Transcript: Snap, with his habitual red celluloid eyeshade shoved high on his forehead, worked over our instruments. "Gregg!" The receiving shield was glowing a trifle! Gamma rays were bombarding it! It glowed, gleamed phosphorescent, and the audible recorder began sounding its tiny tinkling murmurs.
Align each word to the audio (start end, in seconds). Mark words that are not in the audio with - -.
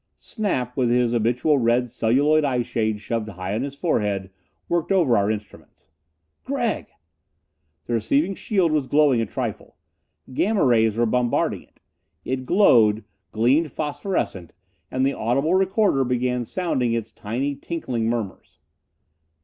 Snap, 0.17 0.75
with 0.75 0.89
his 0.89 1.11
habitual 1.11 1.59
red 1.59 1.87
celluloid 1.87 2.43
eyeshade 2.43 2.97
shoved 2.99 3.27
high 3.27 3.53
on 3.53 3.61
his 3.61 3.75
forehead, 3.75 4.31
worked 4.67 4.91
over 4.91 5.15
our 5.15 5.29
instruments. 5.29 5.89
"Gregg!" 6.43 6.87
The 7.85 7.93
receiving 7.93 8.33
shield 8.33 8.71
was 8.71 8.87
glowing 8.87 9.21
a 9.21 9.27
trifle! 9.27 9.75
Gamma 10.33 10.65
rays 10.65 10.97
were 10.97 11.05
bombarding 11.05 11.61
it! 11.61 11.81
It 12.25 12.47
glowed, 12.47 13.03
gleamed 13.31 13.71
phosphorescent, 13.71 14.55
and 14.89 15.05
the 15.05 15.13
audible 15.13 15.53
recorder 15.53 16.03
began 16.03 16.45
sounding 16.45 16.93
its 16.93 17.11
tiny 17.11 17.53
tinkling 17.53 18.09
murmurs. 18.09 18.57